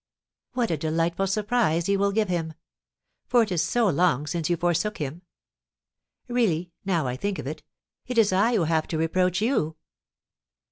[0.53, 2.55] What a delightful surprise you will give him!
[3.27, 5.21] For it is so long since you forsook him.
[6.27, 7.61] Really, now I think of it,
[8.07, 9.75] it is I who have to reproach you."